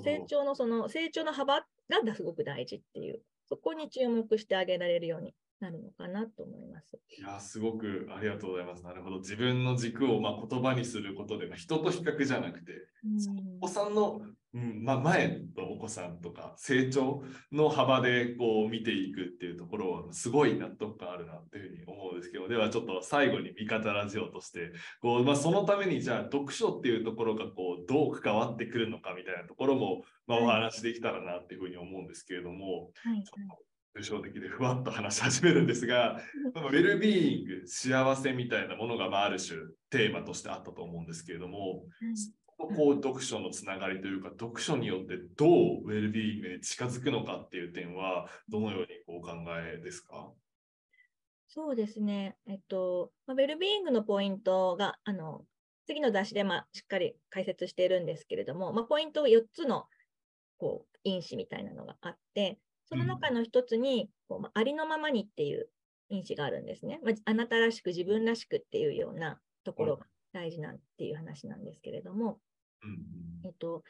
[0.04, 7.00] 成長のその成長の幅がすごく大事っていう、そこに注目してあげられるようになるのかなと思います。
[7.18, 8.84] いや、すごくありがとうございます。
[8.84, 9.20] なるほど。
[9.20, 12.72] 自分の軸をまあ言葉にすることで、まあ人と比較じゃなくて、
[13.62, 14.22] お子さんの、
[14.54, 36.22] うんまあ、前のお子さんとか成長の幅でこう見ていくっていうところはすごい納得感あるなっていうふうに思うんですけどではちょっと最後に味方ラジオとしてこう、まあ、そのためにじゃあ読書っていうところがこうどう関わってくるのかみたいなところも、まあ、お話できたらなっていうふうに思うんですけれども、はいちょっと抽象的でふわっと話し始めるんですが、
[36.54, 41.86] まあウェルビーイング、幸せみたいなものが、まあ、ある種テーマとしてあったと思うんですけれども、
[42.58, 45.50] こう読書のつながりというか、読書によってどう
[45.84, 50.32] ウェルビーイングに近づくのかっていう点は、どのようにお考えですか？
[51.48, 52.38] そうですね。
[52.48, 55.46] えっと、まあウェルビーイングのポイントが、あの、
[55.86, 59.88] 次の雑誌で、まあ、しっかり解説しているんですけれども、まあ、ポイント4つの、
[60.58, 62.60] こう、因子みたいなのがあって、
[62.92, 65.70] その中の一つに、こうまあ、ありのままにっていう
[66.10, 67.00] 因子があるんですね。
[67.04, 72.40] まあ、あなたらしく、自分らしくっていうようなところが大事なんっていう話なんですけれども、
[72.84, 73.00] うん
[73.46, 73.84] えっと、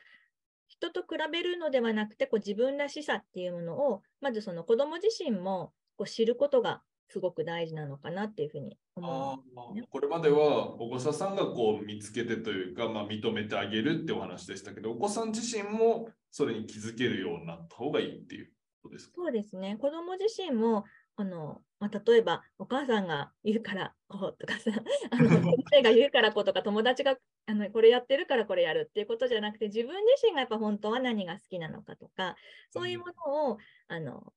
[0.68, 9.78] 人と比べるのではなくて、こう自分らしさっていうものを、まずその子供自身もこう知ることがすごく大事なのかなっていうふうに思あう。
[9.78, 18.52] ーこれまではお子さんがこう見つけてというか、まあ、認めてあげるってお話でしたけど、お子さん自身もそれに気づけるようになった方がいいっていう
[18.82, 19.16] ことですか？
[19.16, 19.78] そうですね。
[19.78, 24.72] 子供自身も、あのまあ、例えばお母さんが言うからこうとかさ、
[25.12, 27.18] あの 先生が言うからこうとか、友達が
[27.48, 32.36] あのこれやってるからこれやるっていうことじゃなくて、自分自身がやっぱ本当は何が好きなのかとか、
[32.70, 34.34] そういうものをあの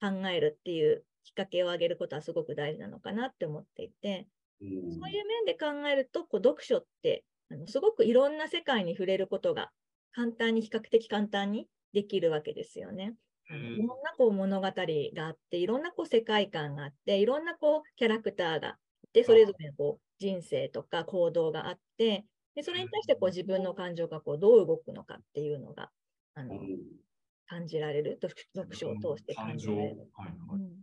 [0.00, 4.28] 考えるっていうきっかけをあげることはすごく大事なのかなって思っていて、
[4.88, 9.72] そういう面で考えると、こう読書ってあのすごくいろんな世界に触れることが
[10.12, 13.16] 簡単に、比較的簡単にできるわけですよね。
[13.56, 25.90] いろんなこう物語があって、いろんなこう世界観があって、いろんなこうキャラクターがいて、それぞれのこう人生とか行動があって、でそれに対してこう自分の感情がこうどう動くのかっていうのが
[26.34, 26.60] あの
[27.46, 29.58] 感じられる、読読書を通して感。
[29.58, 30.08] じられる。
[30.14, 30.36] はいはい。
[30.52, 30.82] うん。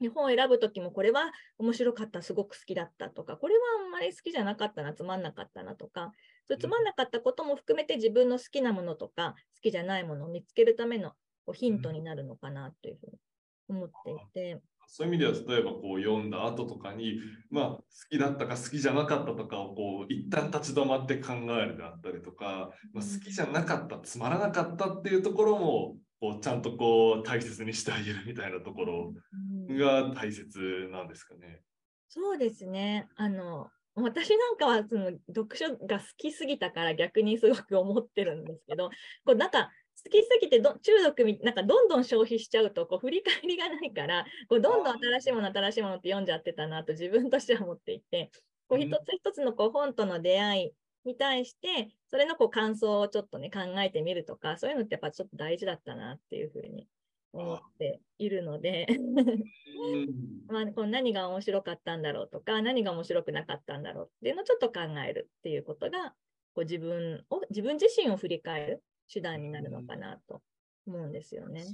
[0.00, 6.12] で本を選ぶときもこれは面白かったすごく好きだったとかこれはあんまり好きじゃなかったなつまんなかったなとか
[6.48, 11.12] そうつまんなかったことも含めて自分の好きなものとか好きじゃないものを見つけるための
[11.50, 13.12] こうヒントになるのかなというふうに
[13.68, 14.62] 思っていて。
[14.92, 29.12] そういう意味では例えばこう読んだ後とかに、まあ、好きだったか好きじゃなかったとかをこう一旦立ち止まって考えるであったりとか、まあ、好きじゃなかったつまらなかったっていうところもこうちゃんとこう大切にしてあげるみたいなところ
[29.68, 31.60] が大切なんですかね。
[32.08, 38.90] そうですねあの私なんかはその読書が好きすぎたから逆にすごく思ってるんですけど
[39.24, 39.70] こうなんか
[40.04, 48.30] 好きすぎてど中毒みなんかどんどん消費しちゃうとこう振り返りがないからこうどんどん新しいもの新しいものって読んじゃってたなと自分としては思っていて
[48.68, 50.70] こう一つ一つのこう本との出会い
[51.04, 56.86] に対してそれのこう感想をちょっとね考えてみるとかそういうのってやっぱちょっと大事だったなっていうふうに
[57.32, 58.86] 思っているので。
[60.48, 66.14] まあ、こう何が面白かったんだろうとか何が面白くなかったんだろうっていうのをちょっと考えるっていうことが
[66.52, 70.42] こう自分を自分自身を振り返る手段になるのかなと
[70.86, 71.64] 思うんですよね。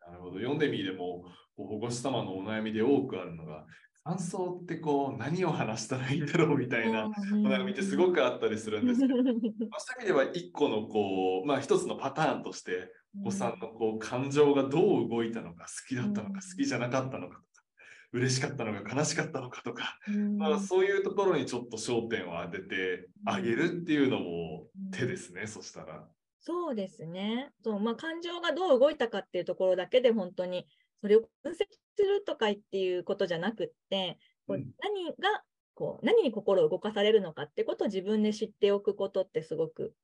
[0.00, 0.36] なるほど。
[0.36, 1.24] 読んでみても
[1.56, 3.64] 保護者様のお悩みで多くあるのが
[4.04, 9.00] 感想ってこう何を話したらいいんだろうみたいなお悩みってすごくあったりするんです。
[9.02, 17.64] けど、そういう意味では一個のこう、まあ、一つのパターンとしてお子さんのこう感情がどう動いたのか好きだったのか好きじゃなかったのかとか
[18.12, 19.98] 嬉しかったのか悲しかったのかとか、
[20.38, 26.06] まあ、そういうところにちょっと焦点を当ててあげるっていうのも手ですね、そしたら。
[26.40, 27.50] そうですね。
[27.64, 30.66] そうまあ、感情がどう動いたかっていうところだけで本当に
[31.00, 31.56] それを分析
[31.96, 35.42] するとかっていうことじゃなくって、こう何が
[35.74, 39.94] こう何に心を動かされるのかってことを自分で知っておくことってすごく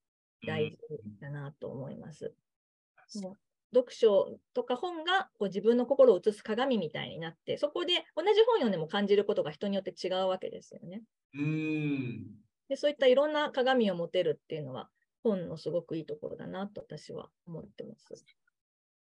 [0.46, 0.78] 大事
[1.20, 2.34] だなと思います。
[3.14, 3.22] うん、
[3.74, 11.02] 読書とか本がこう自分の心を映す鏡みたいになってそこで同じ本読んでも感じることが人によって違うわけですよね。
[11.34, 12.26] うん
[12.68, 14.88] でそういったいろんな鏡を持てるっていうのは
[15.22, 18.24] 本のすごくいいところだなと私は思ってます。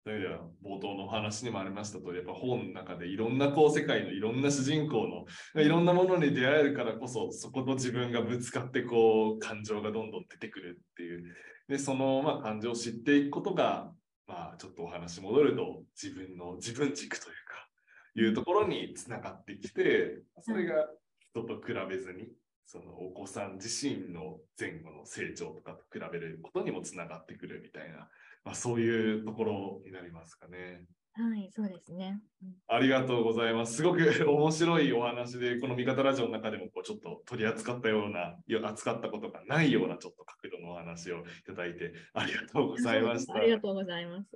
[0.05, 5.07] というは冒頭のお話にもありましたとやっぱ本の中でいろんなこう世界のいろんな主人公
[5.55, 11.23] のいろんなものに出会えるからこそ、そこと自分がぶつかってこう感情がどんどん出てくるっていう。
[11.69, 13.93] で、そのまあ感情を知っていくことが、
[14.27, 17.69] まあちょっとお話戻ると自分の自分軸というか、
[18.15, 20.85] いうところにつながってきて、それが
[21.31, 22.27] 人と比べずに
[22.65, 28.07] そのお子さん自身の前後の成長とかと比べることにもつながってくるみたいな、
[28.43, 30.85] まあ、そういうところになりますかね。
[31.15, 33.75] はい、そうですね、うん、ありがとうございます。
[33.75, 38.35] すごく面白いお話で、この味方ラジオの中でもこうちょっと取り扱ったような、
[38.67, 43.35] 扱ったことがないようなちょっと角度のお話をいただいてありがとうございました。
[43.37, 44.29] ありがとうございます。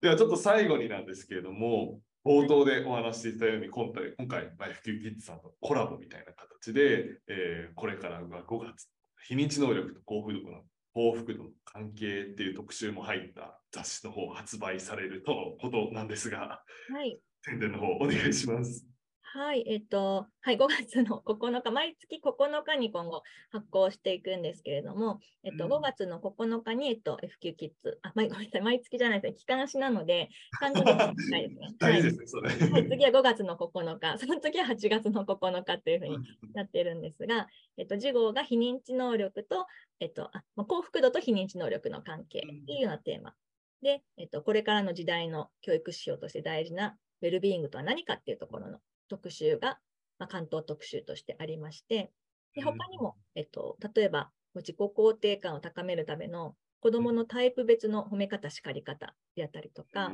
[0.00, 8.88] ではちょっと最後になんですけれども、冒頭でお話していたように、今回、今回、マイフキューキッズさんとコラボみたいな形で、えー、これからが5月、
[9.26, 18.89] 非認知能力と幸福度の幸福度の関係っていう特集も入った雑誌の方発売されるとのことなんですが、はい、宣伝の方お願いします。
[19.32, 31.74] はい、えっと、はい、5月の9日、毎月9日に今後発行していくんですけれども、えっと、5月の9日に、えっと、FQ キッズ、あ、ごめんなさい、毎月じゃないですね、期間誌なので、3ヶいですね。
[31.78, 32.70] 大事ですね、それ。
[32.72, 36.18] はい、次は5月の9日、その次は8月の9日というふうに
[36.52, 39.66] なっているんですが、えっと、次号が非認知能力と、
[40.00, 43.36] えっと、あ幸福度と非認知能力の関係っていうようなテーマ。
[43.80, 49.78] で、えっと、これからの時代の教育指標として大事なウェルビーイングとは何かっていうところの特集が、
[50.18, 52.12] まあ、巻頭特集としてありまして、
[52.54, 60.12] で他にも、えっと、例えば自己肯定感を高めるための子どものタイプ別の褒め方、叱り方であったりとか、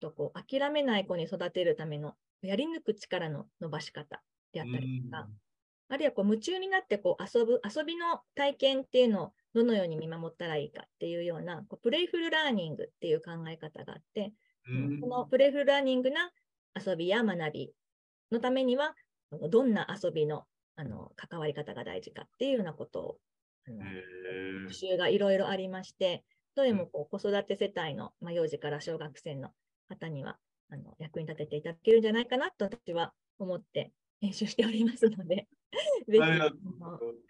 [0.00, 5.28] とこう諦めない子に育てるためのやり抜く力の伸ばし方であったりとか、
[5.88, 14.32] あるいはこう夢中になってこう遊ぶ遊びの体験っていうのをどのように見守ったらいいかっていうようなこう playful learning っていう考え方があって、
[15.00, 16.30] このプレイフルラーニングな
[16.74, 17.72] 遊びや学び
[18.30, 18.94] のためには、
[19.50, 20.44] どんな遊びの
[20.76, 23.18] あの関わり方が大事かっていうようなことを、
[24.62, 29.50] 復習がいろいろありまして、どれもこう子育て世帯の、まあ、幼児から小学生の
[29.88, 30.36] 方には
[30.70, 35.48] あの役に立てていただけるんじゃないかなと私は思って編集しておりますので、
[36.08, 36.52] ぜひよ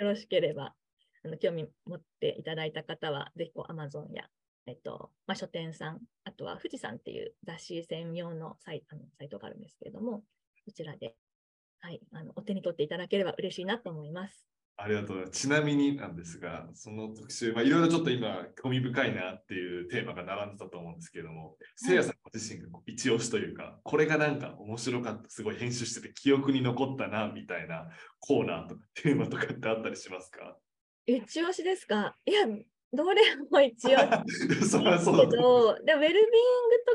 [0.01, 0.75] ろしければ
[1.25, 4.29] あの興味持っていただいた方は、ぜひこう Amazon や、
[4.67, 10.23] えっとまあ、書店さん、あとは富士山っていう雑誌専用のサイあのサイトがあるんですけれども、
[10.65, 11.15] こちらで、
[11.81, 14.47] はい、あのお手に取っていただければ嬉しいなと思います。
[14.77, 15.41] ありがとうございます。
[15.41, 27.89] ちなみになんですが、その特集、まあ、いろいろちょっと今、興味深いなっていうテーマが並んでたと思うんですけれども、せいやさんご自身が一押しというか、これがなんか面白かった、すごい編集してて記憶に残ったな、みたいな
[28.19, 30.57] コーナーとかテーマとかってあったりしますか？
[31.07, 32.17] 一押しですか？
[32.27, 32.47] いや、
[32.93, 36.25] どれも一押し そりゃそうだけど、でもウェルビーイング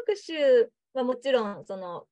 [0.06, 2.06] 特集はもちろん、そのうん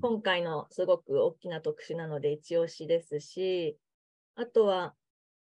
[0.00, 3.78] 今回のすごく大きな特集なので一押しですし、
[4.34, 4.94] あとは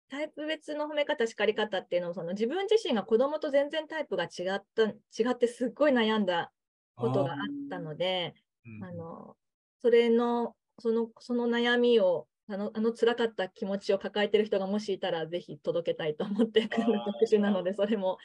[0.09, 6.51] タイプ別の褒め方、叱り方っていうのも、その自分自身が子供と全然タイプが違った、違ってすっごい悩んだ
[6.95, 8.33] ことがあったので、
[8.65, 8.83] うん。
[8.83, 9.35] あの
[9.81, 18.17] それのそのその悩みをあのあの辛かった気持ちを抱えてる人がもしいたらぜひ届けたいと思って組んだ特集なのでそれも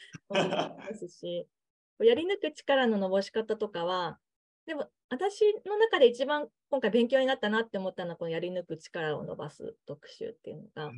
[0.88, 1.46] ですし。
[2.00, 4.18] やり抜く力の伸ばし方とかは
[4.66, 10.90] でも私の中で一番今回勉強になったなって思ったのはこのやり抜く力を伸ばす特集っていうのが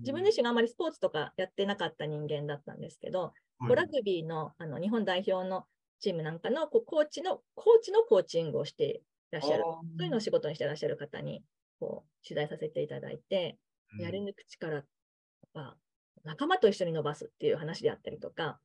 [0.00, 5.66] 自分自身があまりスポーツとかやってなかった人間だったんですけど、こうラグビーのあの日本代表の
[6.00, 9.00] チームなんかのこうコーチのコーチのコーチングをしてい
[9.30, 11.44] らっしゃる、そういうのを仕事にしていらっしゃる方に
[11.78, 13.56] こう取材させていただいて、
[13.98, 14.84] やり抜く力
[15.54, 15.76] は
[16.24, 18.58] 仲間と一緒に伸ばすっていう話であったりとか、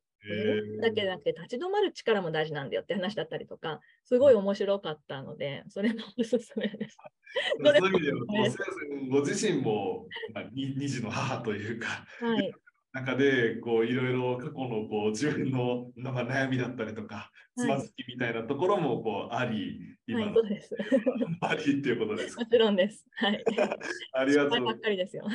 [0.81, 6.97] だけじゃなくて立ち止まる力も大事なんだよって話だったりとか、すごい面白かったので、それもおすすめです。
[7.63, 8.19] そういう意味では、
[9.09, 12.53] ご自身も、まあ、に二児の母というか、はい、
[12.93, 20.75] 中でこういろいろ過去のこう自分のなんか悩みだったりとか、つまずきみたいなところもこうあり、今はい、のそうです。
[21.41, 22.43] ありっていうことですか？
[22.43, 22.49] も。
[22.49, 23.05] ちろんです。
[23.11, 23.43] はい。
[24.13, 25.27] ありがとうばっかりですよ。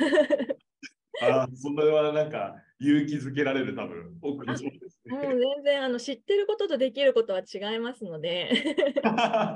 [1.21, 5.27] あそれはなんか勇気づけられる多分奥のそうですもうね。
[5.29, 8.49] 全然あの知ってることとできることは違いますので、
[9.01, 9.55] ただ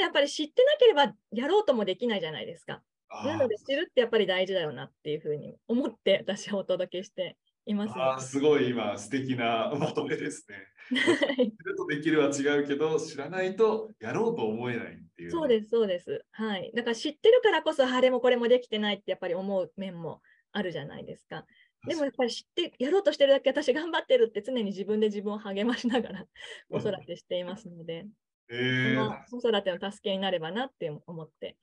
[0.00, 2.82] やっぱり知ってなければやろうともできないじゃないですか。
[3.24, 10.56] なので知るってやっぱり大事だよなっていうふうに思って私はお届けしています、あーすごい今素敵なまとめですね。
[10.56, 15.30] はい知るとできるは違うけど知らないとやろうと思えないっていう。
[15.30, 16.24] そうです、そうです。
[16.30, 16.72] はい。
[16.74, 20.22] だから知ってるからこそ、あれもこれもできてないってやっぱり思う面も
[20.58, 21.44] あるじゃないですか。
[21.86, 26.26] でもやっぱり知って、やろうとしてるだけ私頑張ってるって常に自分で自分を励ましながら
[26.70, 28.06] 子育てしていますので、
[28.50, 31.56] えそーの子育ての助けになればなって思って。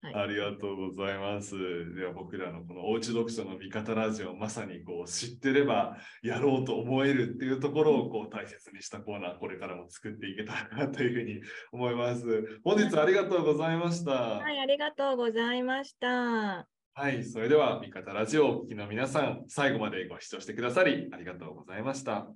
[0.00, 1.56] はい、ありがとうございます。
[1.96, 11.40] では僕らのこのおうち読書の味方ラジオまさにこう知ってればやろうと思えるっていうところをこう大切にしたコーナーこれからも作っていけたらなというふうに
[11.72, 12.60] 思います。
[12.62, 14.12] 本日ありがとうございました。
[14.12, 16.68] はい、ありがとうございました。
[17.00, 22.26] はい、それでは味方ラジオをお聞きの皆さん最後までご視聴してくださりありがとうございました。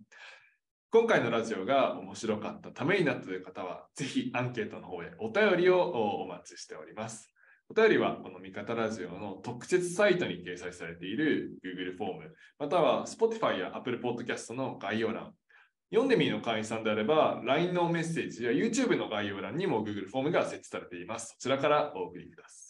[0.93, 7.29] 今回のラジオが面白かったためになったという方は、ぜひアンケートの方へお便りをお待ちしております。
[7.71, 15.33] お便りはこの味方ラジオの特設サイトに掲載されている Google フォーム、または Spotify や Apple Podcast の概要欄、
[15.91, 21.35] 読んでみーの会員さんであれば LINE のメッセージや YouTube の概要欄にも Google フォームが設置されています。
[21.37, 22.62] そちらからお送りください。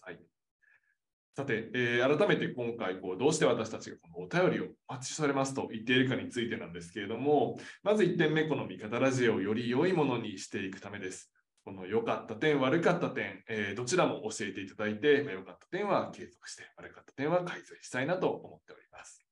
[1.34, 11.32] さて、えー改めて今回こう、どうして私たちがこのお便りをお待ちされますと言っているかについてなんですけれども、まず1点目、この味方ラジオをより良いものにしていくためです。
[11.64, 19.26] この良かった点、悪かった点、えーどちらも教えていただいて、まあ良かった点は継続して、悪かった点は改善したいなと思っております。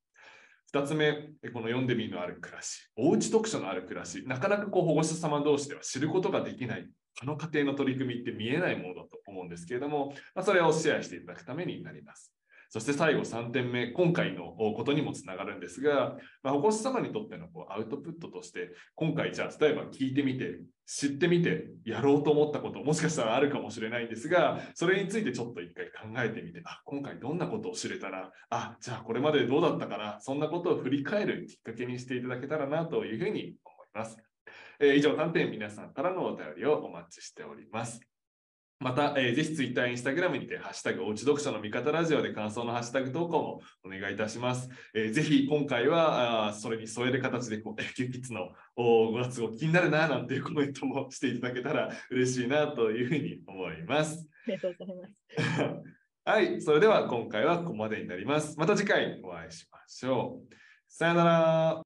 [0.72, 1.12] 2つ目、
[1.52, 6.88] この読んでみのある暮らし、おうち読書のある暮らし、なかなかこう保護者様同士では知ることができない、
[7.20, 12.32] 他の家庭の取り組みって見えないものだと思うんですけれども、まあ、それをシェアしていただくためになります。
[12.70, 34.29] そして最後3点目、今回のことにもつながるんですが、まあ、保護者様にとってのこうアウトプットとして、今回じゃあ例えば聞いてみて、知ってみて、やろうと思ったこと、もしかしたらあるかもしれないんですが、それについてちょっと一回考えてみて、あ、今回どんなことを知れたら、あ、じゃあこれまでどうだったかな、そんなことを振り返るきっかけにしていただけたらなというふうに思います。
[34.80, 38.00] えー以上3点皆さんからのお便りをお待ちしております。
[38.78, 44.70] また、えーぜひツイッター、インスタグラムにて、ハッシュタグ、おうち読書の味方ラジオで感想のハッシュタグ投稿もお願いいたします。
[44.94, 54.26] えーぜひ今回は、あーそれに添える形で、こう、 キューキッズのお5月号気になるな、なんていうコメントもしていただけたら嬉しいなというふうに思います。
[54.46, 55.26] ありがとうございます。
[56.24, 58.58] はい、それでは今回はここまでになります。
[58.58, 60.54] また次回お会いしましょう。
[60.88, 61.78] さよなら。